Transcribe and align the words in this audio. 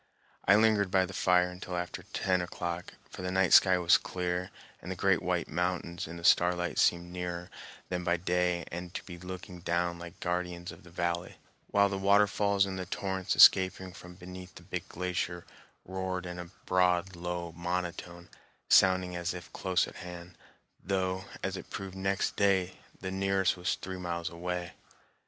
I 0.45 0.55
lingered 0.55 0.89
by 0.89 1.05
the 1.05 1.13
fire 1.13 1.51
until 1.51 1.77
after 1.77 2.01
ten 2.11 2.41
o'clock, 2.41 2.95
for 3.11 3.21
the 3.21 3.29
night 3.29 3.53
sky 3.53 3.77
was 3.77 3.99
clear, 3.99 4.49
and 4.81 4.91
the 4.91 4.95
great 4.95 5.21
white 5.21 5.47
mountains 5.47 6.07
in 6.07 6.17
the 6.17 6.23
starlight 6.23 6.79
seemed 6.79 7.11
nearer 7.11 7.51
than 7.89 8.03
by 8.03 8.17
day 8.17 8.65
and 8.71 8.91
to 8.95 9.03
be 9.03 9.19
looking 9.19 9.59
down 9.59 9.99
like 9.99 10.19
guardians 10.19 10.71
of 10.71 10.81
the 10.81 10.89
valley, 10.89 11.35
while 11.67 11.87
the 11.87 11.99
waterfalls, 11.99 12.65
and 12.65 12.79
the 12.79 12.87
torrents 12.87 13.35
escaping 13.35 13.93
from 13.93 14.15
beneath 14.15 14.55
the 14.55 14.63
big 14.63 14.89
glacier, 14.89 15.45
roared 15.85 16.25
in 16.25 16.39
a 16.39 16.49
broad, 16.65 17.15
low 17.15 17.51
monotone, 17.51 18.27
sounding 18.69 19.15
as 19.15 19.35
if 19.35 19.53
close 19.53 19.87
at 19.87 19.97
hand, 19.97 20.35
though, 20.83 21.25
as 21.43 21.55
it 21.55 21.69
proved 21.69 21.93
next 21.95 22.35
day, 22.35 22.73
the 23.01 23.11
nearest 23.11 23.55
was 23.55 23.75
three 23.75 23.99
miles 23.99 24.31
away. 24.31 24.73